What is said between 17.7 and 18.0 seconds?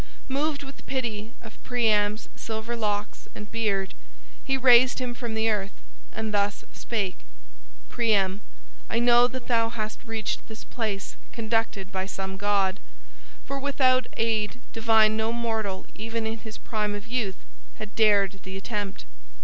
had